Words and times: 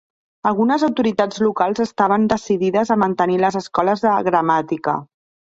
Algunes 0.51 0.85
autoritats 0.87 1.43
locals 1.47 1.81
estaven 1.85 2.25
decidides 2.33 2.93
a 2.97 2.99
mantenir 3.03 3.37
les 3.45 3.61
escoles 3.61 4.05
de 4.09 4.17
gramàtica. 4.31 4.99